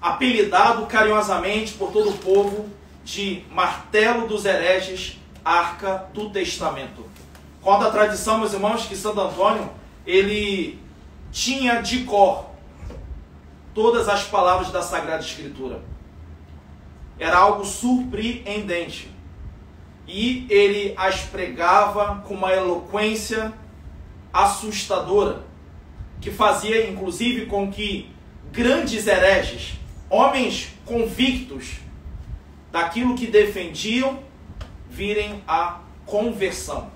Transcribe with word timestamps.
apelidado 0.00 0.86
carinhosamente 0.86 1.72
por 1.74 1.92
todo 1.92 2.10
o 2.10 2.18
povo 2.18 2.68
de 3.04 3.44
martelo 3.50 4.26
dos 4.26 4.44
hereges, 4.44 5.18
arca 5.44 6.08
do 6.12 6.30
testamento. 6.30 7.04
Conta 7.62 7.86
a 7.86 7.90
tradição, 7.90 8.38
meus 8.38 8.52
irmãos, 8.52 8.86
que 8.86 8.96
Santo 8.96 9.20
Antônio, 9.20 9.70
ele 10.06 10.78
tinha 11.32 11.80
de 11.80 12.04
cor 12.04 12.46
todas 13.74 14.08
as 14.08 14.24
palavras 14.24 14.70
da 14.70 14.82
Sagrada 14.82 15.22
Escritura. 15.22 15.82
Era 17.18 17.38
algo 17.38 17.64
surpreendente. 17.64 19.10
E 20.08 20.46
ele 20.48 20.94
as 20.96 21.22
pregava 21.22 22.22
com 22.26 22.34
uma 22.34 22.52
eloquência 22.52 23.52
assustadora, 24.32 25.42
que 26.20 26.30
fazia 26.30 26.88
inclusive 26.88 27.46
com 27.46 27.70
que 27.70 28.10
grandes 28.52 29.06
hereges, 29.06 29.74
homens 30.08 30.74
convictos 30.84 31.76
daquilo 32.70 33.14
que 33.14 33.26
defendiam, 33.26 34.20
virem 34.88 35.42
a 35.46 35.80
conversão, 36.04 36.90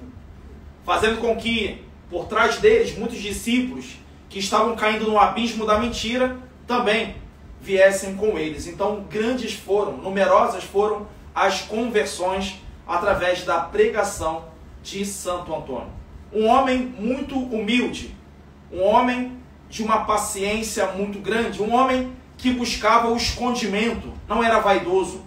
fazendo 0.85 1.21
com 1.21 1.37
que 1.37 1.85
por 2.09 2.27
trás 2.27 2.59
deles 2.59 2.97
muitos 2.97 3.19
discípulos 3.19 3.97
que 4.29 4.39
estavam 4.39 4.77
caindo 4.77 5.09
no 5.09 5.19
abismo 5.19 5.67
da 5.67 5.79
mentira 5.79 6.37
também 6.67 7.17
viessem 7.61 8.17
com 8.17 8.39
eles. 8.39 8.67
Então, 8.67 9.05
grandes 9.11 9.55
foram, 9.55 9.97
numerosas 9.99 10.65
foram 10.65 11.07
as 11.35 11.63
conversões 11.63 12.61
através 12.87 13.45
da 13.45 13.61
pregação 13.61 14.45
de 14.83 15.05
Santo 15.05 15.55
Antônio. 15.55 15.91
Um 16.33 16.47
homem 16.47 16.79
muito 16.79 17.37
humilde, 17.39 18.15
um 18.73 18.83
homem 18.83 19.39
de 19.69 19.83
uma 19.83 20.05
paciência 20.05 20.87
muito 20.93 21.19
grande, 21.19 21.63
um 21.63 21.73
homem 21.75 22.13
que 22.41 22.51
buscava 22.53 23.09
o 23.09 23.17
escondimento, 23.17 24.13
não 24.27 24.43
era 24.43 24.59
vaidoso. 24.61 25.23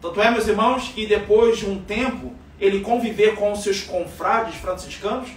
Tanto 0.00 0.22
é, 0.22 0.30
meus 0.30 0.46
irmãos, 0.46 0.88
que 0.88 1.06
depois 1.06 1.58
de 1.58 1.66
um 1.66 1.82
tempo 1.82 2.32
ele 2.60 2.80
conviver 2.80 3.34
com 3.34 3.52
os 3.52 3.62
seus 3.62 3.82
confrades 3.82 4.54
franciscanos, 4.54 5.28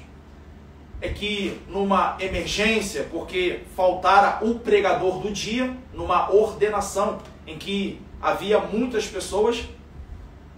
é 1.01 1.09
que 1.09 1.59
numa 1.67 2.15
emergência, 2.19 3.07
porque 3.11 3.61
faltara 3.75 4.45
o 4.45 4.59
pregador 4.59 5.19
do 5.19 5.31
dia, 5.31 5.75
numa 5.93 6.31
ordenação 6.31 7.19
em 7.45 7.57
que 7.57 7.99
havia 8.21 8.59
muitas 8.59 9.05
pessoas, 9.07 9.67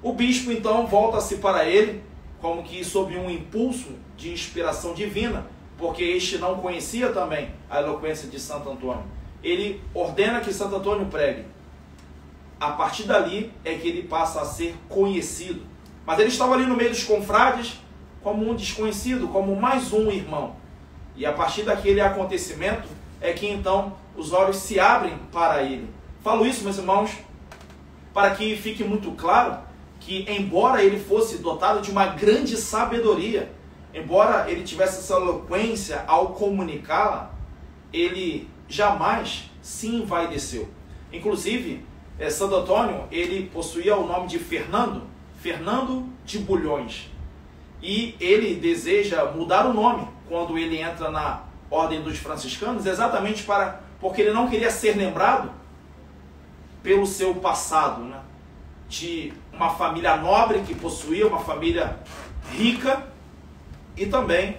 o 0.03 0.13
bispo 0.13 0.51
então 0.51 0.85
volta-se 0.85 1.37
para 1.37 1.65
ele, 1.65 2.03
como 2.39 2.61
que 2.61 2.83
sob 2.83 3.17
um 3.17 3.29
impulso 3.29 3.93
de 4.17 4.31
inspiração 4.31 4.93
divina, 4.93 5.47
porque 5.77 6.03
este 6.03 6.37
não 6.37 6.57
conhecia 6.57 7.09
também 7.11 7.49
a 7.69 7.81
eloquência 7.81 8.29
de 8.29 8.39
Santo 8.39 8.69
Antônio. 8.69 9.03
Ele 9.45 9.79
ordena 9.93 10.41
que 10.41 10.51
Santo 10.51 10.75
Antônio 10.75 11.05
pregue. 11.05 11.45
A 12.59 12.71
partir 12.71 13.03
dali 13.03 13.53
é 13.63 13.75
que 13.75 13.87
ele 13.87 14.01
passa 14.01 14.41
a 14.41 14.45
ser 14.45 14.75
conhecido. 14.89 15.61
Mas 16.03 16.17
ele 16.17 16.29
estava 16.29 16.55
ali 16.55 16.65
no 16.65 16.75
meio 16.75 16.89
dos 16.89 17.03
confrades 17.03 17.79
como 18.23 18.49
um 18.49 18.55
desconhecido, 18.55 19.27
como 19.27 19.55
mais 19.55 19.93
um 19.93 20.09
irmão. 20.09 20.55
E 21.15 21.27
a 21.27 21.31
partir 21.31 21.61
daquele 21.61 22.01
acontecimento 22.01 22.87
é 23.21 23.33
que 23.33 23.47
então 23.47 23.95
os 24.17 24.33
olhos 24.33 24.57
se 24.57 24.79
abrem 24.79 25.15
para 25.31 25.61
ele. 25.61 25.87
Falo 26.23 26.43
isso, 26.43 26.63
meus 26.63 26.79
irmãos, 26.79 27.11
para 28.15 28.31
que 28.31 28.55
fique 28.55 28.83
muito 28.83 29.11
claro 29.11 29.59
que, 29.99 30.25
embora 30.27 30.83
ele 30.83 30.99
fosse 30.99 31.37
dotado 31.37 31.81
de 31.81 31.91
uma 31.91 32.07
grande 32.07 32.57
sabedoria, 32.57 33.51
embora 33.93 34.49
ele 34.49 34.63
tivesse 34.63 34.99
essa 34.99 35.13
eloquência 35.13 36.03
ao 36.07 36.29
comunicá-la, 36.29 37.31
ele 37.93 38.49
jamais 38.67 39.49
se 39.61 39.87
envaideceu. 39.87 40.69
Inclusive, 41.11 41.85
é, 42.17 42.29
Santo 42.29 42.55
Antônio, 42.55 43.03
ele 43.11 43.49
possuía 43.49 43.95
o 43.95 44.07
nome 44.07 44.27
de 44.27 44.39
Fernando, 44.39 45.03
Fernando 45.41 46.07
de 46.25 46.39
Bulhões. 46.39 47.09
E 47.81 48.15
ele 48.19 48.55
deseja 48.55 49.25
mudar 49.25 49.65
o 49.65 49.73
nome 49.73 50.07
quando 50.27 50.57
ele 50.57 50.81
entra 50.81 51.11
na 51.11 51.43
ordem 51.69 52.01
dos 52.01 52.17
franciscanos, 52.17 52.85
exatamente 52.85 53.43
para 53.43 53.85
porque 53.99 54.21
ele 54.21 54.33
não 54.33 54.47
queria 54.47 54.69
ser 54.69 54.95
lembrado 54.95 55.49
pelo 56.83 57.05
seu 57.05 57.33
passado, 57.35 58.03
né? 58.03 58.19
de 58.87 59.33
uma 59.51 59.69
família 59.71 60.17
nobre 60.17 60.61
que 60.61 60.75
possuía 60.75 61.25
uma 61.25 61.39
família 61.39 61.97
rica 62.51 63.07
e 63.97 64.05
também 64.05 64.57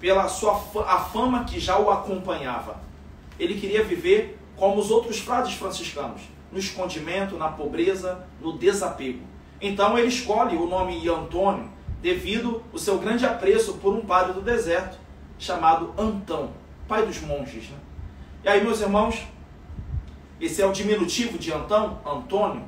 pela 0.00 0.28
sua 0.28 0.60
a 0.86 0.98
fama 0.98 1.44
que 1.44 1.60
já 1.60 1.78
o 1.78 1.90
acompanhava. 1.90 2.76
Ele 3.38 3.60
queria 3.60 3.84
viver 3.84 4.38
como 4.56 4.80
os 4.80 4.90
outros 4.90 5.18
frades 5.18 5.54
franciscanos, 5.54 6.22
no 6.50 6.58
escondimento, 6.58 7.36
na 7.36 7.48
pobreza, 7.48 8.26
no 8.40 8.58
desapego. 8.58 9.20
Então 9.60 9.98
ele 9.98 10.08
escolhe 10.08 10.56
o 10.56 10.66
nome 10.66 11.00
Antônio 11.08 11.70
devido 12.00 12.62
o 12.72 12.78
seu 12.78 12.98
grande 12.98 13.26
apreço 13.26 13.74
por 13.74 13.94
um 13.94 14.00
padre 14.00 14.32
do 14.32 14.40
deserto 14.40 14.98
chamado 15.38 15.92
Antão, 15.96 16.50
pai 16.86 17.04
dos 17.06 17.20
monges. 17.20 17.68
Né? 17.68 17.76
E 18.44 18.48
aí, 18.48 18.62
meus 18.62 18.80
irmãos, 18.80 19.26
esse 20.40 20.62
é 20.62 20.66
o 20.66 20.72
diminutivo 20.72 21.38
de 21.38 21.52
Antão, 21.52 21.98
Antônio, 22.06 22.62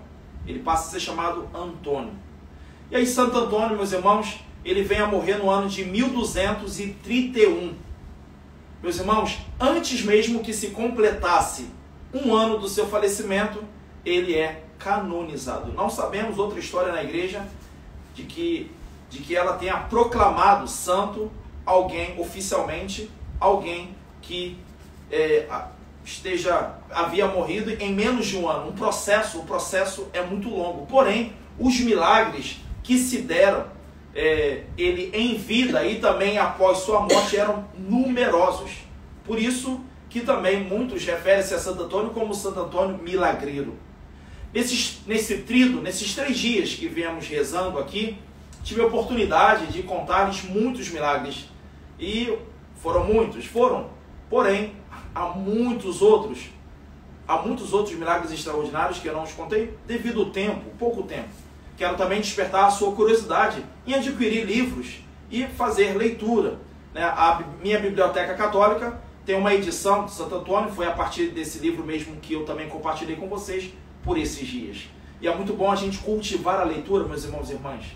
ele 0.47 0.61
passa 0.61 0.89
a 0.89 0.91
ser 0.93 1.01
chamado 1.01 1.49
Antônio. 1.55 2.13
E 2.91 2.97
aí, 2.97 3.07
Santo 3.07 3.39
Antônio, 3.39 3.77
meus 3.77 3.93
irmãos, 3.93 4.41
ele 4.65 4.83
vem 4.83 4.99
a 4.99 5.07
morrer 5.07 5.37
no 5.37 5.49
ano 5.49 5.69
de 5.69 5.85
1231. 5.85 7.75
Meus 8.83 8.99
irmãos, 8.99 9.39
antes 9.59 10.03
mesmo 10.03 10.41
que 10.43 10.55
se 10.55 10.69
completasse 10.69 11.67
um 12.15 12.35
ano 12.35 12.59
do 12.59 12.69
seu 12.69 12.89
falecimento, 12.89 13.63
ele 14.05 14.35
é 14.35 14.65
canonizado. 14.79 15.73
Não 15.73 15.91
sabemos 15.91 16.39
outra 16.39 16.59
história 16.59 16.93
na 16.93 17.03
igreja 17.03 17.47
de 18.15 18.23
que, 18.23 18.71
de 19.11 19.19
que 19.19 19.37
ela 19.37 19.55
tenha 19.59 19.77
proclamado 19.77 20.67
santo 20.67 21.31
alguém 21.67 22.19
oficialmente, 22.19 23.11
alguém 23.39 23.95
que 24.23 24.59
é, 25.11 25.47
esteja 26.05 26.75
havia 26.91 27.27
morrido 27.27 27.71
em 27.71 27.93
menos 27.93 28.27
de 28.27 28.39
um 28.39 28.49
ano. 28.49 28.71
Um 28.71 28.73
processo, 28.73 29.41
o 29.41 29.45
processo 29.45 30.09
é 30.13 30.23
muito 30.23 30.49
longo. 30.49 30.87
Porém, 30.87 31.35
os 31.59 31.79
milagres 31.81 32.61
que 32.83 32.97
se 32.99 33.19
deram 33.19 33.67
é, 34.15 34.65
ele 34.77 35.11
em 35.15 35.37
vida 35.37 35.85
e 35.87 36.01
também 36.01 36.39
após 36.39 36.79
sua 36.79 37.01
morte 37.01 37.37
eram 37.37 37.65
numerosos. 37.79 38.73
Por 39.25 39.39
isso 39.39 39.81
que 40.09 40.21
também 40.21 40.65
muitos 40.65 41.05
referem-se 41.05 41.55
a 41.55 41.59
Santo 41.59 41.85
Antônio 41.85 42.11
como 42.11 42.35
Santo 42.35 42.61
Antônio 42.61 42.99
milagreiro. 42.99 43.79
Nesses, 44.53 45.01
nesse 45.07 45.39
trido, 45.39 45.81
nesses 45.81 46.15
três 46.15 46.37
dias 46.37 46.75
que 46.75 46.89
viemos 46.89 47.29
rezando 47.29 47.79
aqui, 47.79 48.19
tive 48.65 48.83
a 48.83 48.87
oportunidade 48.87 49.69
de 49.69 49.85
contar-lhes 49.85 50.43
muitos 50.43 50.89
milagres. 50.91 51.49
E 51.99 52.37
foram 52.77 53.05
muitos, 53.05 53.45
foram. 53.47 53.91
Porém, 54.29 54.75
há 55.15 55.27
muitos 55.27 56.03
outros, 56.03 56.51
há 57.29 57.37
muitos 57.37 57.73
outros 57.73 57.95
milagres 57.95 58.33
extraordinários 58.33 58.99
que 58.99 59.09
eu 59.09 59.13
não 59.13 59.23
os 59.23 59.33
contei 59.33 59.75
devido 59.87 60.21
ao 60.21 60.31
tempo, 60.31 60.71
pouco 60.79 61.05
tempo. 61.05 61.29
Quero 61.81 61.97
também 61.97 62.21
despertar 62.21 62.67
a 62.67 62.71
sua 62.71 62.93
curiosidade 62.93 63.65
em 63.87 63.95
adquirir 63.95 64.45
livros 64.45 64.97
e 65.31 65.47
fazer 65.47 65.97
leitura. 65.97 66.59
Né? 66.93 67.03
A 67.03 67.43
minha 67.63 67.79
biblioteca 67.79 68.35
católica 68.35 69.01
tem 69.25 69.35
uma 69.35 69.55
edição 69.55 70.05
de 70.05 70.13
Santo 70.13 70.35
Antônio, 70.35 70.71
foi 70.71 70.87
a 70.87 70.91
partir 70.91 71.29
desse 71.29 71.59
livro 71.59 71.83
mesmo 71.83 72.17
que 72.17 72.35
eu 72.35 72.45
também 72.45 72.69
compartilhei 72.69 73.17
com 73.17 73.27
vocês 73.29 73.73
por 74.05 74.19
esses 74.19 74.47
dias. 74.47 74.91
E 75.23 75.27
é 75.27 75.35
muito 75.35 75.55
bom 75.55 75.73
a 75.73 75.75
gente 75.75 75.97
cultivar 75.97 76.61
a 76.61 76.65
leitura, 76.65 77.05
meus 77.05 77.25
irmãos 77.25 77.49
e 77.49 77.55
irmãs. 77.55 77.87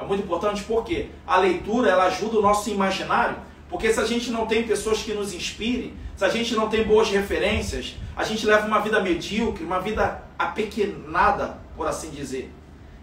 É 0.00 0.04
muito 0.04 0.24
importante 0.24 0.64
porque 0.64 1.10
a 1.26 1.36
leitura 1.36 1.90
ela 1.90 2.04
ajuda 2.04 2.38
o 2.38 2.40
nosso 2.40 2.70
imaginário. 2.70 3.36
Porque 3.68 3.92
se 3.92 4.00
a 4.00 4.06
gente 4.06 4.30
não 4.30 4.46
tem 4.46 4.62
pessoas 4.62 5.02
que 5.02 5.12
nos 5.12 5.34
inspirem, 5.34 5.92
se 6.16 6.24
a 6.24 6.30
gente 6.30 6.54
não 6.54 6.70
tem 6.70 6.82
boas 6.82 7.10
referências, 7.10 7.94
a 8.16 8.24
gente 8.24 8.46
leva 8.46 8.66
uma 8.66 8.80
vida 8.80 9.02
medíocre, 9.02 9.64
uma 9.64 9.80
vida 9.80 10.22
apequenada, 10.38 11.58
por 11.76 11.86
assim 11.86 12.08
dizer. 12.08 12.54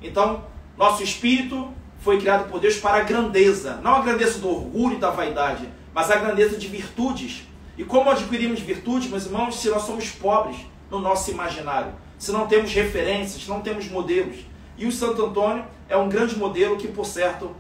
Então, 0.02 0.44
nosso 0.78 1.04
espírito 1.04 1.74
foi 2.00 2.20
criado 2.20 2.50
por 2.50 2.60
Deus 2.60 2.78
para 2.78 2.98
a 2.98 3.04
grandeza, 3.04 3.80
não 3.82 3.96
a 3.96 4.02
grandeza 4.02 4.40
do 4.40 4.50
orgulho 4.50 4.96
e 4.96 5.00
da 5.00 5.10
vaidade, 5.10 5.68
mas 5.94 6.12
a 6.12 6.18
grandeza 6.18 6.58
de 6.58 6.68
virtudes. 6.68 7.44
E 7.78 7.84
como 7.84 8.10
adquirimos 8.10 8.60
virtudes, 8.60 9.10
meus 9.10 9.26
irmãos, 9.26 9.60
se 9.60 9.70
nós 9.70 9.84
somos 9.84 10.12
pobres 10.12 10.58
no 10.92 11.00
nosso 11.00 11.32
imaginário, 11.32 11.94
se 12.18 12.32
não 12.32 12.48
temos 12.48 12.72
referências, 12.74 13.48
não 13.48 13.62
temos 13.62 13.90
modelos. 13.90 14.38
E 14.78 14.86
o 14.86 14.92
Santo 14.92 15.26
Antônio 15.26 15.66
é 15.90 15.98
um 15.98 16.10
grande 16.10 16.36
modelo 16.36 16.78
que, 16.78 16.88
por 16.88 17.06
certo, 17.06 17.56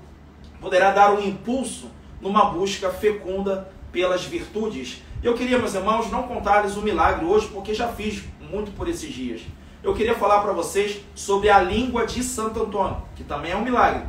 poderá 0.60 0.92
dar 0.92 1.14
um 1.14 1.22
impulso 1.22 1.90
numa 2.22 2.46
busca 2.46 2.90
fecunda 2.90 3.70
pelas 3.92 4.26
virtudes. 4.26 5.02
Eu 5.24 5.34
queria, 5.34 5.58
meus 5.58 5.74
irmãos, 5.74 6.12
não 6.12 6.24
contar-lhes 6.24 6.76
o 6.76 6.82
milagre 6.82 7.26
hoje, 7.26 7.48
porque 7.48 7.74
já 7.74 7.88
fiz 7.88 8.24
muito 8.40 8.72
por 8.72 8.88
esses 8.88 9.14
dias 9.14 9.42
eu 9.86 9.94
queria 9.94 10.16
falar 10.16 10.42
para 10.42 10.52
vocês 10.52 11.00
sobre 11.14 11.48
a 11.48 11.62
língua 11.62 12.08
de 12.08 12.24
Santo 12.24 12.64
Antônio, 12.64 13.04
que 13.16 13.24
também 13.24 13.52
é 13.52 13.56
um 13.56 13.64
milagre. 13.64 14.02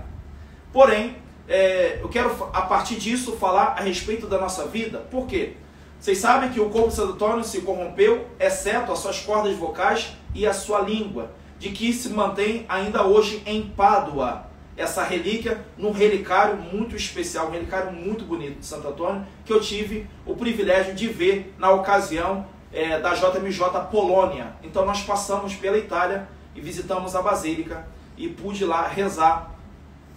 Porém, 0.73 1.19
é, 1.47 2.01
eu 2.01 2.09
quero 2.09 2.31
a 2.51 2.63
partir 2.63 2.97
disso 2.97 3.33
falar 3.33 3.75
a 3.77 3.83
respeito 3.83 4.27
da 4.27 4.41
nossa 4.41 4.67
vida. 4.67 5.01
Por 5.11 5.27
quê? 5.27 5.53
Vocês 6.01 6.17
sabem 6.17 6.49
que 6.51 6.61
o 6.61 6.71
corpo 6.71 6.89
de 6.89 6.95
Santo 6.95 7.13
Antônio 7.13 7.45
se 7.45 7.61
corrompeu, 7.61 8.27
exceto 8.41 8.91
as 8.91 9.01
suas 9.01 9.21
cordas 9.21 9.55
vocais 9.55 10.17
e 10.35 10.47
a 10.47 10.55
sua 10.55 10.81
língua, 10.81 11.31
de 11.59 11.69
que 11.71 11.93
se 11.93 12.09
mantém 12.09 12.65
ainda 12.71 13.07
hoje 13.07 13.43
em 13.45 13.63
Pádua. 13.63 14.47
Essa 14.79 15.05
relíquia 15.05 15.63
num 15.77 15.93
relicário 15.93 16.57
muito 16.57 16.97
especial, 16.97 17.49
um 17.49 17.51
relicário 17.51 17.93
muito 17.93 18.25
bonito 18.25 18.61
de 18.61 18.67
Santo 18.67 18.89
Antônio, 18.89 19.27
que 19.45 19.53
eu 19.53 19.61
tive 19.61 20.07
o 20.25 20.35
privilégio 20.35 20.95
de 20.95 21.07
ver 21.07 21.55
na 21.59 21.71
ocasião 21.71 22.47
é, 22.73 22.99
da 22.99 23.15
JMJ 23.15 23.87
Polônia. 23.91 24.55
Então 24.63 24.85
nós 24.85 25.03
passamos 25.03 25.55
pela 25.55 25.79
Itália 25.79 26.29
e 26.55 26.61
visitamos 26.61 27.15
a 27.15 27.23
Basílica 27.23 27.87
e 28.17 28.29
pude 28.29 28.65
lá 28.65 28.87
rezar 28.87 29.51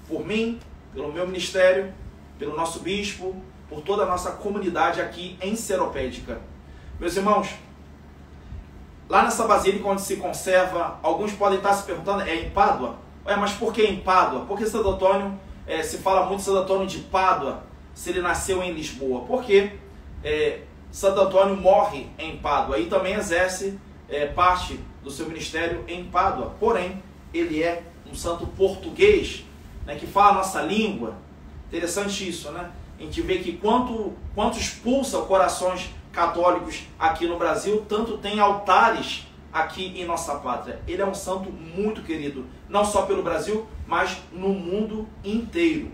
por 0.07 0.25
mim, 0.25 0.59
pelo 0.93 1.11
meu 1.11 1.25
ministério, 1.27 1.93
pelo 2.37 2.55
nosso 2.55 2.79
bispo, 2.79 3.35
por 3.69 3.81
toda 3.81 4.03
a 4.03 4.05
nossa 4.05 4.31
comunidade 4.31 5.01
aqui 5.01 5.37
em 5.41 5.55
Seropédica. 5.55 6.41
Meus 6.99 7.15
irmãos, 7.15 7.49
lá 9.07 9.23
nessa 9.23 9.45
basílica 9.45 9.87
onde 9.87 10.01
se 10.01 10.17
conserva, 10.17 10.99
alguns 11.03 11.31
podem 11.33 11.57
estar 11.57 11.73
se 11.73 11.83
perguntando, 11.83 12.23
é 12.23 12.35
em 12.35 12.49
Pádua? 12.49 12.97
É, 13.25 13.35
mas 13.35 13.51
por 13.53 13.71
que 13.71 13.83
em 13.83 13.99
Pádua? 13.99 14.45
Porque 14.45 14.65
Santo 14.65 14.89
Antônio, 14.89 15.39
é, 15.67 15.83
se 15.83 15.99
fala 15.99 16.25
muito 16.25 16.39
de 16.39 16.45
Santo 16.45 16.59
Antônio 16.59 16.87
de 16.87 16.99
Pádua, 16.99 17.63
se 17.93 18.09
ele 18.09 18.21
nasceu 18.21 18.63
em 18.63 18.71
Lisboa. 18.71 19.25
Porque 19.25 19.73
é, 20.23 20.61
Santo 20.91 21.21
Antônio 21.21 21.55
morre 21.55 22.07
em 22.17 22.37
Pádua 22.37 22.79
e 22.79 22.87
também 22.87 23.13
exerce 23.13 23.79
é, 24.07 24.25
parte 24.25 24.79
do 25.03 25.11
seu 25.11 25.27
ministério 25.27 25.83
em 25.87 26.03
Pádua. 26.05 26.55
Porém, 26.59 27.01
ele 27.33 27.61
é 27.63 27.83
um 28.09 28.15
santo 28.15 28.47
português, 28.47 29.45
né, 29.85 29.95
que 29.95 30.07
fala 30.07 30.31
a 30.31 30.33
nossa 30.35 30.61
língua. 30.61 31.15
Interessante 31.67 32.27
isso, 32.27 32.51
né? 32.51 32.71
a 32.99 33.03
gente 33.03 33.21
vê 33.21 33.37
que 33.37 33.53
quanto, 33.53 34.13
quanto 34.35 34.59
expulsa 34.59 35.19
corações 35.21 35.89
católicos 36.11 36.83
aqui 36.99 37.25
no 37.27 37.37
Brasil, 37.37 37.85
tanto 37.87 38.17
tem 38.17 38.39
altares 38.39 39.25
aqui 39.53 39.99
em 39.99 40.05
nossa 40.05 40.35
pátria. 40.35 40.81
Ele 40.85 41.01
é 41.01 41.05
um 41.05 41.13
santo 41.13 41.49
muito 41.49 42.01
querido, 42.01 42.45
não 42.67 42.83
só 42.83 43.03
pelo 43.03 43.23
Brasil, 43.23 43.65
mas 43.87 44.17
no 44.33 44.49
mundo 44.49 45.07
inteiro. 45.23 45.91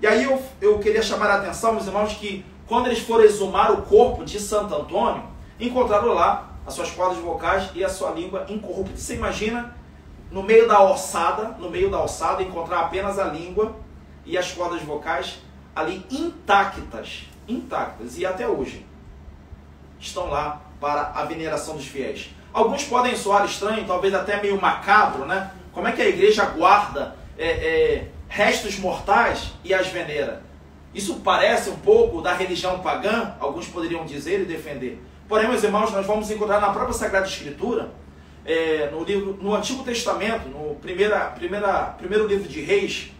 E 0.00 0.06
aí 0.06 0.22
eu, 0.22 0.40
eu 0.60 0.78
queria 0.78 1.02
chamar 1.02 1.30
a 1.30 1.36
atenção, 1.38 1.72
meus 1.72 1.86
irmãos, 1.86 2.12
que 2.14 2.44
quando 2.66 2.86
eles 2.86 3.00
foram 3.00 3.24
exumar 3.24 3.72
o 3.72 3.82
corpo 3.82 4.24
de 4.24 4.40
Santo 4.40 4.74
Antônio, 4.74 5.22
encontraram 5.58 6.12
lá 6.12 6.50
as 6.66 6.74
suas 6.74 6.90
cordas 6.90 7.18
vocais 7.18 7.70
e 7.74 7.84
a 7.84 7.88
sua 7.88 8.10
língua 8.10 8.44
incorrupta. 8.48 8.96
Você 8.96 9.14
imagina, 9.14 9.76
no 10.30 10.42
meio 10.42 10.66
da 10.66 10.82
ossada, 10.82 11.56
no 11.58 11.70
meio 11.70 11.90
da 11.90 12.02
ossada, 12.02 12.42
encontrar 12.42 12.80
apenas 12.80 13.18
a 13.18 13.24
língua 13.24 13.76
e 14.24 14.36
as 14.36 14.50
cordas 14.50 14.82
vocais 14.82 15.38
ali 15.74 16.04
intactas, 16.10 17.26
intactas, 17.46 18.18
e 18.18 18.26
até 18.26 18.48
hoje 18.48 18.84
estão 20.00 20.28
lá 20.28 20.62
para 20.80 21.12
a 21.14 21.24
veneração 21.24 21.76
dos 21.76 21.86
fiéis. 21.86 22.30
Alguns 22.52 22.84
podem 22.84 23.14
soar 23.14 23.44
estranho, 23.44 23.86
talvez 23.86 24.14
até 24.14 24.40
meio 24.40 24.60
macabro, 24.60 25.26
né? 25.26 25.52
Como 25.72 25.86
é 25.86 25.92
que 25.92 26.00
a 26.00 26.08
igreja 26.08 26.46
guarda 26.46 27.14
é, 27.38 27.48
é, 27.48 28.08
restos 28.28 28.78
mortais 28.78 29.52
e 29.62 29.74
as 29.74 29.86
venera? 29.88 30.42
Isso 30.96 31.16
parece 31.16 31.68
um 31.68 31.76
pouco 31.76 32.22
da 32.22 32.32
religião 32.32 32.78
pagã, 32.78 33.34
alguns 33.38 33.68
poderiam 33.68 34.06
dizer 34.06 34.40
e 34.40 34.44
defender. 34.46 34.98
Porém, 35.28 35.46
meus 35.46 35.62
irmãos, 35.62 35.92
nós 35.92 36.06
vamos 36.06 36.30
encontrar 36.30 36.58
na 36.58 36.70
própria 36.70 36.94
Sagrada 36.94 37.26
Escritura, 37.26 37.90
é, 38.46 38.88
no, 38.90 39.04
livro, 39.04 39.38
no 39.38 39.54
Antigo 39.54 39.84
Testamento, 39.84 40.48
no 40.48 40.76
primeira, 40.76 41.26
primeira, 41.26 41.94
primeiro 41.98 42.26
livro 42.26 42.48
de 42.48 42.62
Reis, 42.62 43.12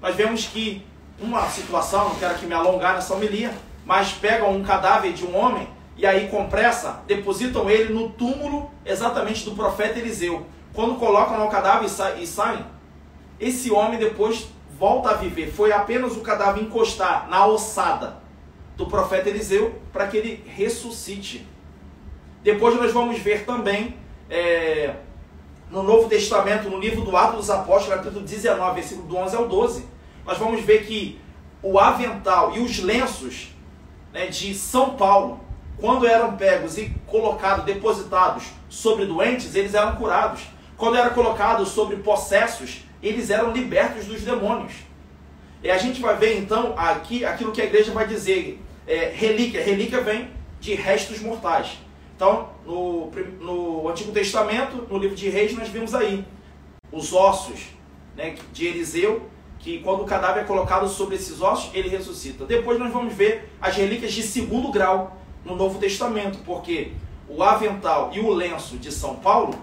nós 0.00 0.14
vemos 0.14 0.46
que 0.46 0.86
uma 1.18 1.48
situação, 1.48 2.10
não 2.10 2.14
quero 2.20 2.34
aqui 2.34 2.46
me 2.46 2.54
alongar 2.54 2.94
nessa 2.94 3.12
homilia, 3.12 3.52
mas 3.84 4.12
pegam 4.12 4.54
um 4.54 4.62
cadáver 4.62 5.12
de 5.12 5.26
um 5.26 5.36
homem 5.36 5.68
e 5.96 6.06
aí 6.06 6.28
com 6.28 6.48
pressa 6.48 7.02
depositam 7.08 7.68
ele 7.68 7.92
no 7.92 8.10
túmulo 8.10 8.70
exatamente 8.86 9.44
do 9.44 9.56
profeta 9.56 9.98
Eliseu. 9.98 10.46
Quando 10.72 10.94
colocam 10.94 11.36
no 11.36 11.50
cadáver 11.50 11.86
e, 11.86 11.90
sa 11.90 12.14
e 12.14 12.24
saem, 12.24 12.64
esse 13.40 13.72
homem 13.72 13.98
depois 13.98 14.46
volta 14.78 15.10
a 15.10 15.14
viver. 15.14 15.50
Foi 15.50 15.72
apenas 15.72 16.16
o 16.16 16.20
cadáver 16.20 16.62
encostar 16.62 17.28
na 17.28 17.46
ossada 17.46 18.18
do 18.76 18.86
profeta 18.86 19.28
Eliseu 19.28 19.80
para 19.92 20.06
que 20.06 20.16
ele 20.16 20.44
ressuscite. 20.46 21.46
Depois 22.42 22.76
nós 22.76 22.92
vamos 22.92 23.18
ver 23.18 23.44
também 23.44 23.96
é, 24.30 24.94
no 25.70 25.82
Novo 25.82 26.08
Testamento, 26.08 26.70
no 26.70 26.78
livro 26.78 27.02
do 27.02 27.16
Atos 27.16 27.36
dos 27.36 27.50
Apóstolos, 27.50 27.96
capítulo 27.96 28.24
19, 28.24 28.74
versículo 28.76 29.08
do 29.08 29.16
11 29.16 29.36
ao 29.36 29.48
12, 29.48 29.84
nós 30.24 30.38
vamos 30.38 30.60
ver 30.60 30.86
que 30.86 31.20
o 31.60 31.78
avental 31.78 32.54
e 32.54 32.60
os 32.60 32.78
lenços 32.78 33.48
né, 34.12 34.26
de 34.26 34.54
São 34.54 34.90
Paulo, 34.90 35.40
quando 35.78 36.06
eram 36.06 36.36
pegos 36.36 36.78
e 36.78 36.94
colocados, 37.06 37.64
depositados 37.64 38.44
sobre 38.68 39.06
doentes, 39.06 39.54
eles 39.54 39.74
eram 39.74 39.96
curados. 39.96 40.42
Quando 40.76 40.96
eram 40.96 41.10
colocados 41.10 41.70
sobre 41.70 41.96
possessos, 41.96 42.84
eles 43.02 43.30
eram 43.30 43.52
libertos 43.52 44.06
dos 44.06 44.22
demônios. 44.22 44.72
E 45.62 45.70
a 45.70 45.78
gente 45.78 46.00
vai 46.00 46.16
ver 46.16 46.38
então 46.38 46.74
aqui 46.76 47.24
aquilo 47.24 47.52
que 47.52 47.60
a 47.60 47.64
igreja 47.64 47.92
vai 47.92 48.06
dizer, 48.06 48.60
é, 48.86 49.12
relíquia. 49.14 49.62
Relíquia 49.62 50.00
vem 50.00 50.30
de 50.60 50.74
restos 50.74 51.20
mortais. 51.20 51.78
Então, 52.14 52.50
no, 52.66 53.10
no 53.40 53.88
Antigo 53.88 54.12
Testamento, 54.12 54.86
no 54.90 54.98
livro 54.98 55.16
de 55.16 55.28
Reis, 55.28 55.56
nós 55.56 55.68
vimos 55.68 55.94
aí 55.94 56.24
os 56.90 57.12
ossos 57.12 57.66
né, 58.16 58.34
de 58.52 58.66
Eliseu 58.66 59.28
que 59.58 59.80
quando 59.80 60.02
o 60.02 60.04
cadáver 60.04 60.42
é 60.42 60.46
colocado 60.46 60.88
sobre 60.88 61.16
esses 61.16 61.40
ossos, 61.40 61.70
ele 61.74 61.88
ressuscita. 61.88 62.44
Depois 62.44 62.78
nós 62.78 62.92
vamos 62.92 63.12
ver 63.12 63.52
as 63.60 63.76
relíquias 63.76 64.12
de 64.12 64.22
segundo 64.22 64.70
grau 64.70 65.16
no 65.44 65.56
Novo 65.56 65.78
Testamento, 65.78 66.38
porque 66.44 66.92
o 67.28 67.42
avental 67.42 68.10
e 68.12 68.20
o 68.20 68.30
lenço 68.30 68.78
de 68.78 68.92
São 68.92 69.16
Paulo, 69.16 69.54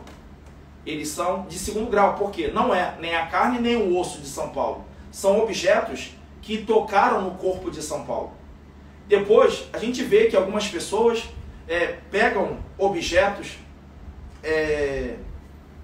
eles 0.86 1.10
são 1.10 1.46
de 1.48 1.58
segundo 1.58 1.90
grau, 1.90 2.16
porque 2.16 2.50
não 2.50 2.74
é 2.74 2.96
nem 3.00 3.16
a 3.16 3.28
carne 3.28 3.60
nem 3.60 3.76
o 3.76 3.98
osso 3.98 4.20
de 4.20 4.28
São 4.28 4.50
Paulo. 4.50 4.86
São 5.12 5.40
objetos 5.40 6.12
que 6.42 6.60
tocaram 6.60 7.22
no 7.22 7.32
corpo 7.32 7.72
de 7.72 7.82
São 7.82 8.06
Paulo. 8.06 8.32
Depois, 9.08 9.68
a 9.74 9.78
gente 9.78 10.04
vê 10.04 10.26
que 10.26 10.36
algumas 10.36 10.68
pessoas 10.68 11.24
é, 11.68 11.98
pegam 12.12 12.60
objetos 12.78 13.58
é, 14.44 15.16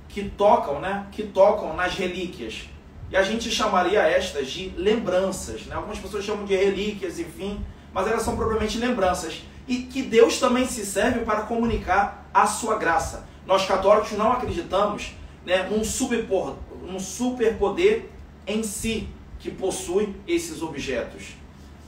que 0.07 0.29
tocam, 0.29 0.79
né, 0.79 1.07
que 1.11 1.23
tocam 1.23 1.75
nas 1.75 1.95
relíquias. 1.95 2.69
E 3.09 3.17
a 3.17 3.23
gente 3.23 3.49
chamaria 3.51 4.01
estas 4.01 4.49
de 4.49 4.69
lembranças. 4.77 5.65
Né? 5.65 5.75
Algumas 5.75 5.99
pessoas 5.99 6.23
chamam 6.23 6.45
de 6.45 6.55
relíquias, 6.55 7.19
enfim, 7.19 7.63
mas 7.93 8.07
elas 8.07 8.21
são 8.21 8.35
propriamente 8.35 8.77
lembranças. 8.77 9.41
E 9.67 9.83
que 9.83 10.01
Deus 10.01 10.39
também 10.39 10.65
se 10.65 10.85
serve 10.85 11.21
para 11.21 11.41
comunicar 11.41 12.29
a 12.33 12.47
sua 12.47 12.77
graça. 12.77 13.27
Nós 13.45 13.65
católicos 13.65 14.11
não 14.13 14.31
acreditamos 14.31 15.13
né, 15.45 15.63
num, 15.63 15.83
superpoder, 15.83 16.55
num 16.81 16.99
superpoder 16.99 18.09
em 18.45 18.63
si 18.63 19.09
que 19.39 19.49
possui 19.49 20.15
esses 20.27 20.61
objetos. 20.61 21.35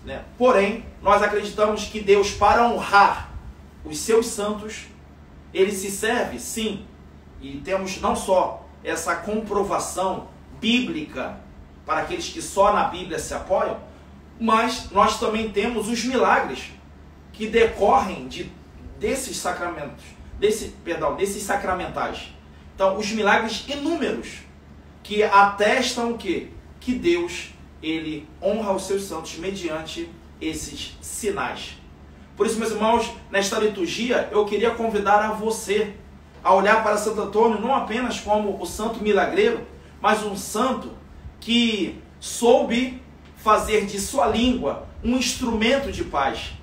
Né? 0.04 0.24
Porém, 0.38 0.86
nós 1.02 1.22
acreditamos 1.22 1.86
que 1.86 2.00
Deus, 2.00 2.32
para 2.32 2.68
honrar 2.68 3.32
os 3.86 4.00
seus 4.00 4.28
santos, 4.28 4.86
ele 5.54 5.72
se 5.72 5.92
serve, 5.92 6.40
sim, 6.40 6.86
e 7.42 7.58
temos 7.58 8.02
não 8.02 8.16
só 8.16 8.66
essa 8.84 9.16
comprovação 9.16 10.28
bíblica 10.60 11.38
para 11.86 12.02
aqueles 12.02 12.30
que 12.30 12.42
só 12.42 12.74
na 12.74 12.86
Bíblia 12.86 13.20
se 13.20 13.34
apoiam, 13.34 13.78
mas 14.40 14.90
nós 14.92 15.20
também 15.20 15.50
temos 15.50 15.88
os 15.88 16.04
milagres 16.04 16.72
que 17.32 17.48
decorrem 17.48 18.28
de, 18.28 18.52
desses 19.00 19.38
sacramentos, 19.38 20.04
desse, 20.40 20.70
perdão, 20.84 21.16
desses 21.16 21.44
sacramentais. 21.44 22.34
Então, 22.76 22.98
os 22.98 23.12
milagres 23.12 23.66
inúmeros 23.68 24.40
que 25.04 25.24
atestam 25.24 26.18
que 26.18 26.52
que 26.84 26.94
Deus 26.94 27.50
ele 27.82 28.28
honra 28.42 28.74
os 28.74 28.86
seus 28.86 29.04
santos 29.06 29.38
mediante 29.38 30.10
esses 30.42 30.98
sinais. 31.02 31.78
Por 32.36 32.46
isso, 32.46 32.60
meus 32.60 32.72
irmãos, 32.72 33.12
nesta 33.32 33.58
liturgia 33.58 34.28
eu 34.32 34.46
queria 34.46 34.72
convidar 34.72 35.20
a 35.20 35.32
você 35.32 35.94
a 36.44 36.54
olhar 36.54 36.84
para 36.84 36.98
Santo 36.98 37.22
Antônio 37.22 37.62
não 37.62 37.74
apenas 37.74 38.20
como 38.20 38.62
o 38.62 38.66
santo 38.66 39.02
milagreiro, 39.02 39.66
mas 40.02 40.24
um 40.24 40.36
santo 40.36 40.92
que 41.40 42.02
soube 42.20 43.02
fazer 43.38 43.86
de 43.86 44.00
sua 44.00 44.28
língua 44.28 44.88
um 45.04 45.16
instrumento 45.18 45.92
de 45.92 46.04
paz, 46.04 46.54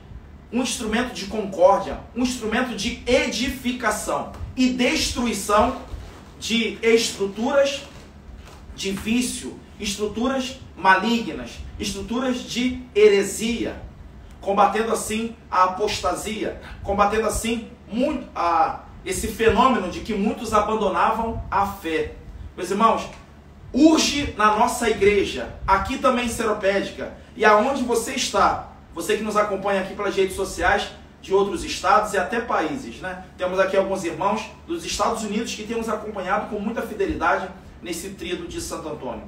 um 0.53 0.63
instrumento 0.63 1.15
de 1.15 1.27
concórdia, 1.27 2.01
um 2.15 2.23
instrumento 2.23 2.75
de 2.75 3.03
edificação 3.07 4.33
e 4.57 4.71
destruição 4.71 5.83
de 6.39 6.79
estruturas 6.83 7.83
de 8.75 8.93
vício, 8.93 9.59
estruturas 9.79 10.59
malignas, 10.77 11.51
estruturas 11.79 12.43
de 12.43 12.83
heresia, 12.95 13.81
combatendo 14.41 14.93
assim 14.93 15.37
a 15.51 15.65
apostasia, 15.65 16.61
combatendo 16.83 17.27
assim 17.27 17.69
muito 17.87 18.27
a, 18.35 18.85
esse 19.05 19.29
fenômeno 19.29 19.91
de 19.91 20.01
que 20.01 20.15
muitos 20.15 20.53
abandonavam 20.53 21.43
a 21.51 21.67
fé. 21.67 22.15
Meus 22.57 22.71
irmãos, 22.71 23.09
urge 23.73 24.35
na 24.37 24.57
nossa 24.57 24.89
igreja, 24.89 25.55
aqui 25.67 25.99
também 25.99 26.29
Seropédica, 26.29 27.15
e 27.37 27.45
aonde 27.45 27.83
você 27.83 28.15
está, 28.15 28.70
você 28.95 29.17
que 29.17 29.23
nos 29.23 29.37
acompanha 29.37 29.83
aqui 29.83 29.95
pelas 29.95 30.15
redes 30.15 30.35
sociais, 30.35 30.91
de 31.23 31.35
outros 31.35 31.65
estados 31.65 32.13
e 32.15 32.19
até 32.19 32.41
países. 32.41 32.97
Né? 33.01 33.25
Temos 33.37 33.59
aqui 33.59 33.77
alguns 33.77 34.05
irmãos 34.05 34.43
dos 34.67 34.85
Estados 34.85 35.23
Unidos 35.23 35.55
que 35.55 35.65
temos 35.65 35.89
acompanhado 35.89 36.49
com 36.49 36.59
muita 36.59 36.83
fidelidade 36.83 37.49
nesse 37.83 38.11
trido 38.11 38.47
de 38.47 38.61
Santo 38.61 38.89
Antônio. 38.89 39.25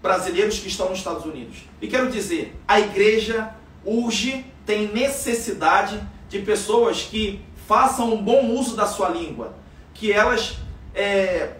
Brasileiros 0.00 0.58
que 0.58 0.68
estão 0.68 0.88
nos 0.88 0.98
Estados 0.98 1.24
Unidos. 1.24 1.58
E 1.80 1.86
quero 1.86 2.10
dizer, 2.10 2.56
a 2.66 2.80
igreja 2.80 3.54
urge, 3.84 4.44
tem 4.66 4.88
necessidade 4.92 6.00
de 6.28 6.40
pessoas 6.40 7.02
que 7.02 7.40
façam 7.66 8.12
um 8.12 8.22
bom 8.22 8.46
uso 8.50 8.76
da 8.76 8.86
sua 8.86 9.08
língua, 9.08 9.54
que 9.94 10.12
elas 10.12 10.58
é, 10.94 11.54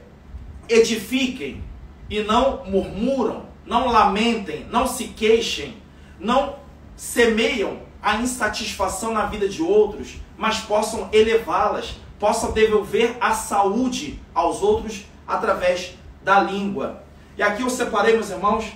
edifiquem 0.69 1.63
e 2.11 2.21
não 2.21 2.65
murmuram, 2.65 3.47
não 3.65 3.89
lamentem, 3.89 4.67
não 4.71 4.87
se 4.87 5.09
queixem, 5.09 5.77
não 6.19 6.57
semeiam 6.97 7.81
a 8.03 8.17
insatisfação 8.17 9.13
na 9.13 9.27
vida 9.27 9.49
de 9.49 9.63
outros, 9.63 10.17
mas 10.37 10.59
possam 10.61 11.09
elevá-las, 11.13 11.97
possam 12.19 12.53
devolver 12.53 13.17
a 13.21 13.33
saúde 13.33 14.21
aos 14.35 14.63
outros 14.63 15.07
através 15.27 15.95
da 16.23 16.41
língua. 16.41 17.03
E 17.37 17.43
aqui 17.43 17.63
eu 17.63 17.71
separei, 17.71 18.15
meus 18.15 18.31
irmãos, 18.31 18.73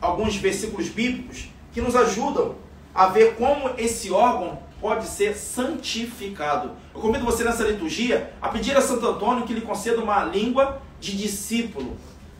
alguns 0.00 0.36
versículos 0.36 0.88
bíblicos 0.88 1.48
que 1.72 1.80
nos 1.80 1.94
ajudam 1.94 2.54
a 2.94 3.06
ver 3.06 3.34
como 3.36 3.70
esse 3.76 4.10
órgão 4.10 4.58
pode 4.80 5.06
ser 5.06 5.36
santificado. 5.36 6.72
Eu 6.94 7.00
convido 7.00 7.24
você 7.24 7.44
nessa 7.44 7.64
liturgia 7.64 8.32
a 8.40 8.48
pedir 8.48 8.76
a 8.76 8.80
Santo 8.80 9.06
Antônio 9.06 9.44
que 9.44 9.52
lhe 9.52 9.60
conceda 9.60 10.00
uma 10.00 10.24
língua 10.24 10.80
de 11.00 11.16
discípulo, 11.16 11.96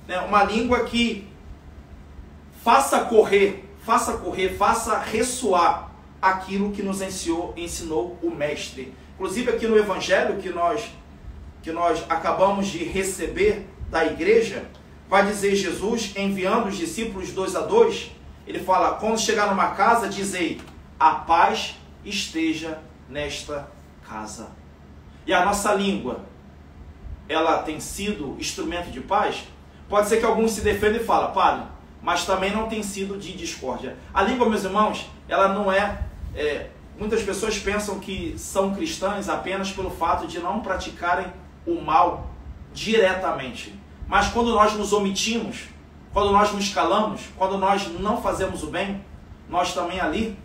né? 0.06 0.18
uma 0.20 0.44
língua 0.44 0.84
que 0.84 1.28
faça 2.62 3.00
correr, 3.00 3.65
faça 3.86 4.14
correr, 4.14 4.56
faça 4.56 4.98
ressoar 4.98 5.92
aquilo 6.20 6.72
que 6.72 6.82
nos 6.82 7.00
ensinou, 7.00 7.54
ensinou 7.56 8.18
o 8.20 8.32
Mestre. 8.32 8.92
Inclusive 9.14 9.48
aqui 9.48 9.68
no 9.68 9.78
Evangelho 9.78 10.38
que 10.38 10.48
nós, 10.48 10.90
que 11.62 11.70
nós 11.70 12.04
acabamos 12.08 12.66
de 12.66 12.82
receber 12.82 13.64
da 13.88 14.04
igreja, 14.04 14.68
vai 15.08 15.24
dizer 15.24 15.54
Jesus, 15.54 16.12
enviando 16.16 16.66
os 16.66 16.76
discípulos 16.76 17.30
dois 17.30 17.54
a 17.54 17.60
dois, 17.60 18.10
ele 18.44 18.58
fala, 18.58 18.96
quando 18.96 19.20
chegar 19.20 19.46
numa 19.50 19.70
casa, 19.70 20.08
dizei, 20.08 20.60
a 20.98 21.12
paz 21.12 21.76
esteja 22.04 22.80
nesta 23.08 23.70
casa. 24.02 24.48
E 25.24 25.32
a 25.32 25.44
nossa 25.44 25.72
língua, 25.72 26.24
ela 27.28 27.58
tem 27.62 27.78
sido 27.78 28.36
instrumento 28.40 28.90
de 28.90 29.00
paz? 29.00 29.44
Pode 29.88 30.08
ser 30.08 30.18
que 30.18 30.26
alguns 30.26 30.52
se 30.52 30.60
defendam 30.60 31.00
e 31.00 31.04
falem, 31.04 31.32
padre, 31.32 31.75
mas 32.02 32.24
também 32.24 32.52
não 32.52 32.68
tem 32.68 32.82
sido 32.82 33.18
de 33.18 33.32
discórdia. 33.32 33.96
A 34.12 34.22
língua, 34.22 34.48
meus 34.48 34.64
irmãos, 34.64 35.06
ela 35.28 35.48
não 35.48 35.70
é, 35.70 36.02
é 36.34 36.70
Muitas 36.98 37.22
pessoas 37.22 37.58
pensam 37.58 38.00
que 38.00 38.34
são 38.38 38.74
cristãs 38.74 39.28
apenas 39.28 39.70
pelo 39.70 39.90
fato 39.90 40.26
de 40.26 40.38
não 40.38 40.60
praticarem 40.60 41.26
o 41.66 41.78
mal 41.78 42.30
diretamente. 42.72 43.78
Mas 44.08 44.28
quando 44.28 44.54
nós 44.54 44.72
nos 44.72 44.94
omitimos, 44.94 45.64
quando 46.10 46.32
nós 46.32 46.52
nos 46.52 46.72
calamos, 46.72 47.20
quando 47.36 47.58
nós 47.58 47.86
não 48.00 48.22
fazemos 48.22 48.62
o 48.62 48.68
bem, 48.68 49.04
nós 49.46 49.74
também 49.74 50.00
ali 50.00 50.38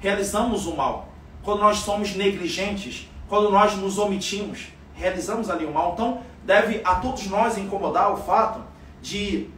realizamos 0.00 0.66
o 0.66 0.74
mal. 0.74 1.10
Quando 1.44 1.60
nós 1.60 1.78
somos 1.78 2.16
negligentes, 2.16 3.08
quando 3.28 3.48
nós 3.48 3.76
nos 3.76 3.98
omitimos, 3.98 4.72
realizamos 4.94 5.48
ali 5.48 5.64
o 5.64 5.72
mal. 5.72 5.92
Então, 5.92 6.22
deve 6.42 6.80
a 6.84 6.96
todos 6.96 7.28
nós 7.28 7.56
incomodar 7.56 8.12
o 8.12 8.16
fato 8.16 8.60
de, 9.00 9.48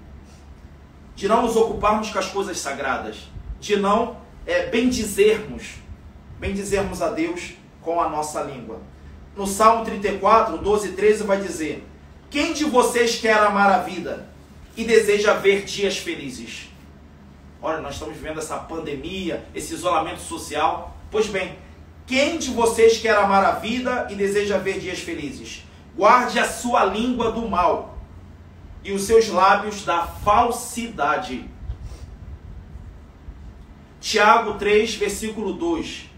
de 1.20 1.28
não 1.28 1.42
nos 1.42 1.54
ocuparmos 1.54 2.08
com 2.08 2.18
as 2.18 2.28
coisas 2.28 2.58
sagradas, 2.58 3.28
de 3.60 3.76
não 3.76 4.16
é, 4.46 4.68
bendizermos, 4.68 5.74
bendizermos 6.38 7.02
a 7.02 7.10
Deus 7.10 7.52
com 7.82 8.00
a 8.00 8.08
nossa 8.08 8.40
língua. 8.40 8.80
No 9.36 9.46
Salmo 9.46 9.84
34, 9.84 10.56
12 10.56 10.88
e 10.88 10.92
13 10.92 11.24
vai 11.24 11.38
dizer: 11.38 11.86
Quem 12.30 12.54
de 12.54 12.64
vocês 12.64 13.16
quer 13.16 13.36
amar 13.36 13.70
a 13.70 13.82
vida 13.82 14.30
e 14.74 14.82
deseja 14.82 15.34
ver 15.34 15.66
dias 15.66 15.98
felizes? 15.98 16.70
Olha, 17.60 17.82
nós 17.82 17.96
estamos 17.96 18.16
vivendo 18.16 18.38
essa 18.38 18.56
pandemia, 18.56 19.44
esse 19.54 19.74
isolamento 19.74 20.22
social. 20.22 20.96
Pois 21.10 21.26
bem, 21.26 21.58
quem 22.06 22.38
de 22.38 22.50
vocês 22.50 22.96
quer 22.96 23.14
amar 23.14 23.44
a 23.44 23.52
vida 23.52 24.08
e 24.08 24.14
deseja 24.14 24.56
ver 24.56 24.80
dias 24.80 25.00
felizes? 25.00 25.66
Guarde 25.94 26.38
a 26.38 26.48
sua 26.48 26.82
língua 26.86 27.30
do 27.30 27.46
mal 27.46 27.99
e 28.82 28.92
os 28.92 29.02
seus 29.02 29.28
lábios 29.28 29.84
da 29.84 30.06
falsidade. 30.06 31.48
Tiago 34.00 34.54
3, 34.54 34.94
versículo 34.94 35.52
2. 35.52 36.10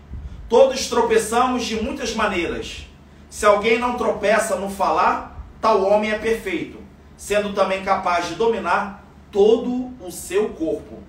Todos 0.48 0.88
tropeçamos 0.88 1.64
de 1.64 1.82
muitas 1.82 2.14
maneiras. 2.14 2.86
Se 3.28 3.44
alguém 3.46 3.78
não 3.78 3.96
tropeça 3.96 4.56
no 4.56 4.70
falar, 4.70 5.46
tal 5.60 5.82
homem 5.82 6.10
é 6.10 6.18
perfeito, 6.18 6.78
sendo 7.16 7.52
também 7.52 7.82
capaz 7.82 8.28
de 8.28 8.34
dominar 8.34 9.04
todo 9.30 9.92
o 10.00 10.12
seu 10.12 10.50
corpo. 10.50 11.02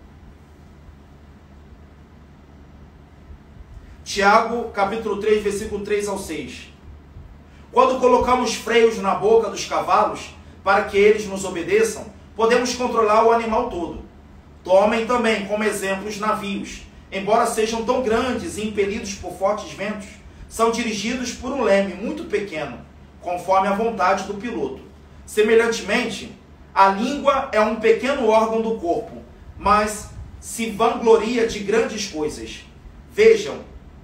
Tiago, 4.03 4.69
capítulo 4.71 5.17
3, 5.17 5.43
versículo 5.43 5.83
3 5.83 6.07
ao 6.07 6.17
6. 6.17 6.69
Quando 7.71 7.99
colocamos 7.99 8.53
freios 8.53 8.97
na 8.99 9.15
boca 9.15 9.49
dos 9.49 9.65
cavalos 9.65 10.29
para 10.63 10.85
que 10.85 10.97
eles 10.97 11.27
nos 11.27 11.43
obedeçam, 11.45 12.05
podemos 12.35 12.73
controlar 12.75 13.25
o 13.25 13.31
animal 13.31 13.69
todo. 13.69 14.03
Tomem 14.63 15.05
também 15.05 15.45
como 15.45 15.63
exemplo 15.63 16.07
os 16.07 16.19
navios, 16.19 16.83
embora 17.11 17.45
sejam 17.45 17.83
tão 17.83 18.01
grandes 18.01 18.57
e 18.57 18.65
impelidos 18.67 19.13
por 19.15 19.33
fortes 19.33 19.71
ventos, 19.73 20.07
são 20.47 20.71
dirigidos 20.71 21.33
por 21.33 21.51
um 21.51 21.63
leme 21.63 21.93
muito 21.95 22.25
pequeno, 22.25 22.79
conforme 23.21 23.67
a 23.67 23.75
vontade 23.75 24.23
do 24.25 24.35
piloto. 24.35 24.81
Semelhantemente, 25.25 26.31
a 26.73 26.87
língua 26.87 27.49
é 27.51 27.59
um 27.59 27.75
pequeno 27.75 28.27
órgão 28.27 28.61
do 28.61 28.75
corpo, 28.75 29.17
mas 29.57 30.09
se 30.39 30.71
vangloria 30.71 31.47
de 31.47 31.59
grandes 31.59 32.07
coisas. 32.07 32.65
Vejam 33.11 33.59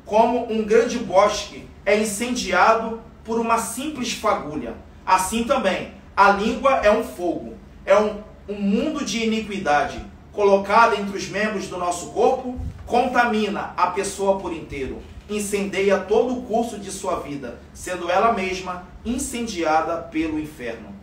como 0.05 0.51
um 0.51 0.63
grande 0.63 0.97
bosque 0.97 1.67
é 1.85 1.97
incendiado 1.97 3.01
por 3.23 3.39
uma 3.39 3.57
simples 3.57 4.13
fagulha. 4.13 4.75
Assim 5.05 5.43
também, 5.43 5.91
a 6.19 6.31
língua 6.31 6.81
é 6.83 6.91
um 6.91 7.01
fogo, 7.01 7.53
é 7.85 7.97
um, 7.97 8.21
um 8.49 8.55
mundo 8.55 9.05
de 9.05 9.23
iniquidade 9.23 10.05
colocada 10.33 10.97
entre 10.97 11.17
os 11.17 11.29
membros 11.29 11.69
do 11.69 11.77
nosso 11.77 12.07
corpo, 12.07 12.59
contamina 12.85 13.73
a 13.77 13.87
pessoa 13.87 14.37
por 14.37 14.51
inteiro, 14.51 15.01
incendeia 15.29 15.97
todo 15.97 16.37
o 16.37 16.41
curso 16.41 16.77
de 16.77 16.91
sua 16.91 17.21
vida, 17.21 17.61
sendo 17.73 18.11
ela 18.11 18.33
mesma 18.33 18.85
incendiada 19.05 19.95
pelo 19.95 20.37
inferno. 20.37 20.93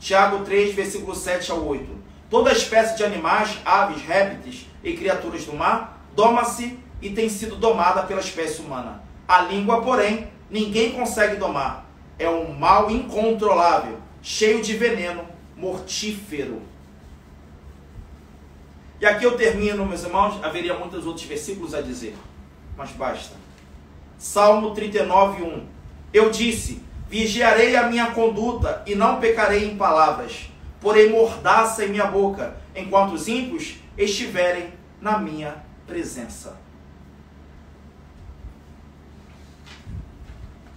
Tiago 0.00 0.46
3, 0.46 0.74
versículo 0.74 1.14
7 1.14 1.50
ao 1.50 1.62
8. 1.66 1.86
Toda 2.30 2.52
espécie 2.52 2.96
de 2.96 3.04
animais, 3.04 3.58
aves, 3.66 4.00
répteis 4.00 4.66
e 4.82 4.94
criaturas 4.94 5.44
do 5.44 5.52
mar 5.52 6.08
doma-se 6.16 6.78
e 7.02 7.10
tem 7.10 7.28
sido 7.28 7.56
domada 7.56 8.02
pela 8.04 8.20
espécie 8.20 8.62
humana. 8.62 9.02
A 9.28 9.42
língua, 9.42 9.82
porém, 9.82 10.28
ninguém 10.48 10.92
consegue 10.92 11.36
domar. 11.36 11.84
É 12.18 12.30
um 12.30 12.54
mal 12.54 12.90
incontrolável, 12.90 14.05
cheio 14.26 14.60
de 14.60 14.76
veneno, 14.76 15.24
mortífero. 15.56 16.60
E 19.00 19.06
aqui 19.06 19.24
eu 19.24 19.36
termino, 19.36 19.86
meus 19.86 20.02
irmãos, 20.02 20.42
haveria 20.42 20.74
muitos 20.74 21.06
outros 21.06 21.24
versículos 21.24 21.72
a 21.72 21.80
dizer, 21.80 22.16
mas 22.76 22.90
basta. 22.90 23.36
Salmo 24.18 24.74
39, 24.74 25.44
1. 25.44 25.66
Eu 26.12 26.28
disse: 26.30 26.82
Vigiarei 27.08 27.76
a 27.76 27.88
minha 27.88 28.10
conduta 28.10 28.82
e 28.84 28.96
não 28.96 29.20
pecarei 29.20 29.70
em 29.70 29.76
palavras, 29.76 30.50
porém 30.80 31.08
mordaça 31.08 31.84
em 31.84 31.90
minha 31.90 32.06
boca, 32.06 32.56
enquanto 32.74 33.12
os 33.12 33.28
ímpios 33.28 33.76
estiverem 33.96 34.72
na 35.00 35.20
minha 35.20 35.64
presença. 35.86 36.58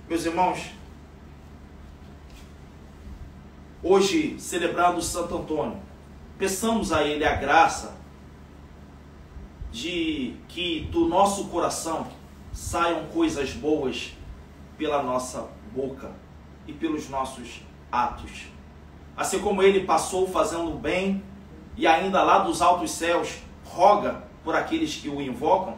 Meus 0.07 0.23
irmãos, 0.23 0.78
hoje 3.83 4.39
celebrando 4.39 5.01
Santo 5.01 5.37
Antônio, 5.37 5.77
peçamos 6.37 6.91
a 6.91 7.03
ele 7.03 7.25
a 7.25 7.35
graça 7.35 7.97
de 9.71 10.35
que 10.47 10.81
do 10.91 11.07
nosso 11.07 11.45
coração 11.45 12.07
saiam 12.51 13.05
coisas 13.07 13.51
boas 13.53 14.13
pela 14.77 15.03
nossa 15.03 15.47
boca 15.73 16.11
e 16.67 16.73
pelos 16.73 17.09
nossos 17.09 17.61
atos. 17.91 18.47
Assim 19.15 19.39
como 19.39 19.61
ele 19.61 19.85
passou 19.85 20.27
fazendo 20.27 20.71
o 20.71 20.77
bem 20.77 21.23
e 21.75 21.85
ainda 21.85 22.23
lá 22.23 22.39
dos 22.39 22.61
altos 22.61 22.91
céus 22.91 23.39
roga 23.65 24.23
por 24.43 24.55
aqueles 24.55 24.95
que 24.95 25.09
o 25.09 25.21
invocam, 25.21 25.77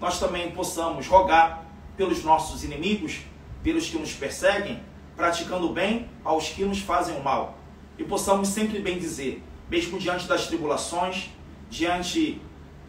nós 0.00 0.18
também 0.20 0.50
possamos 0.50 1.06
rogar 1.06 1.64
pelos 1.96 2.22
nossos 2.22 2.62
inimigos 2.62 3.22
pelos 3.64 3.88
que 3.88 3.98
nos 3.98 4.12
perseguem, 4.12 4.80
praticando 5.16 5.70
o 5.70 5.72
bem 5.72 6.08
aos 6.24 6.48
que 6.48 6.64
nos 6.64 6.80
fazem 6.80 7.16
o 7.16 7.22
mal. 7.22 7.58
E 7.98 8.04
possamos 8.04 8.48
sempre 8.48 8.80
bem 8.80 8.98
dizer, 8.98 9.42
mesmo 9.70 9.98
diante 9.98 10.26
das 10.26 10.46
tribulações, 10.46 11.30
diante 11.70 12.40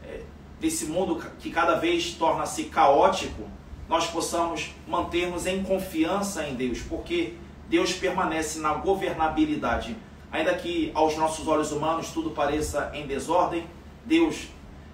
é, 0.03 0.22
desse 0.60 0.86
mundo 0.86 1.24
que 1.39 1.50
cada 1.50 1.75
vez 1.75 2.13
torna-se 2.13 2.65
caótico, 2.65 3.44
nós 3.88 4.08
possamos 4.08 4.74
manter-nos 4.88 5.46
em 5.46 5.63
confiança 5.63 6.48
em 6.48 6.55
Deus, 6.55 6.79
porque 6.79 7.34
Deus 7.70 7.94
permanece 7.94 8.60
na 8.60 8.74
governabilidade. 8.74 9.96
Ainda 10.32 10.53
que 10.55 10.91
aos 10.94 11.15
nossos 11.15 11.48
olhos 11.48 11.72
humanos 11.72 12.10
tudo 12.10 12.32
pareça 12.32 12.91
em 12.94 13.05
desordem, 13.05 13.65
Deus, 14.03 14.48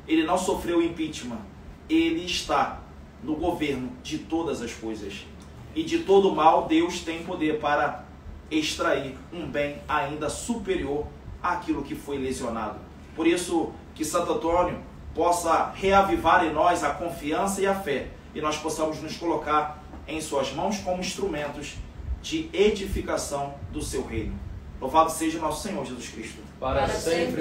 ele 0.07 0.23
não 0.23 0.37
sofreu 0.37 0.81
impeachment, 0.81 1.41
ele 1.89 2.25
está 2.25 2.81
no 3.23 3.35
governo 3.35 3.91
de 4.03 4.19
todas 4.19 4.61
as 4.61 4.73
coisas. 4.73 5.25
E 5.75 5.83
de 5.83 5.99
todo 5.99 6.35
mal, 6.35 6.67
Deus 6.67 6.99
tem 6.99 7.23
poder 7.23 7.59
para 7.59 8.03
extrair 8.49 9.17
um 9.31 9.47
bem 9.47 9.81
ainda 9.87 10.29
superior 10.29 11.07
àquilo 11.41 11.83
que 11.83 11.95
foi 11.95 12.17
lesionado. 12.17 12.79
Por 13.15 13.25
isso, 13.25 13.71
que 13.95 14.03
Santo 14.03 14.33
Antônio 14.33 14.79
possa 15.13 15.71
reavivar 15.73 16.45
em 16.45 16.53
nós 16.53 16.83
a 16.83 16.91
confiança 16.91 17.61
e 17.61 17.67
a 17.67 17.75
fé, 17.75 18.09
e 18.33 18.41
nós 18.41 18.57
possamos 18.57 19.01
nos 19.01 19.17
colocar 19.17 19.83
em 20.07 20.19
Suas 20.19 20.51
mãos 20.53 20.79
como 20.79 21.01
instrumentos 21.01 21.75
de 22.21 22.49
edificação 22.53 23.53
do 23.71 23.81
seu 23.81 24.05
reino. 24.05 24.37
Louvado 24.79 25.11
seja 25.11 25.39
nosso 25.39 25.67
Senhor 25.67 25.85
Jesus 25.85 26.09
Cristo. 26.09 26.39
Para 26.59 26.87
sempre. 26.87 27.35